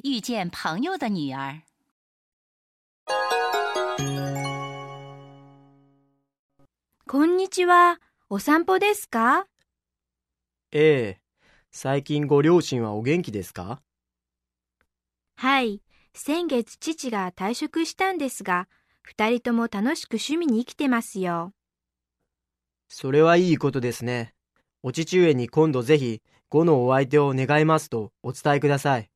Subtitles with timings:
[0.00, 1.64] 遇见朋友的女儿。
[7.06, 8.00] こんにちは。
[8.30, 9.46] お散歩ですか？
[10.72, 11.20] ええ。
[11.70, 13.82] 最近ご両親はお元気ですか？
[15.36, 15.82] はい。
[16.14, 18.68] 先月父が退職したんですが、
[19.02, 21.52] 二人とも楽しく趣味に生きてますよ。
[22.88, 24.34] それはいいことですね。
[24.82, 29.10] お父上に今度ぜひ、後のお相手を願いますとお伝えください。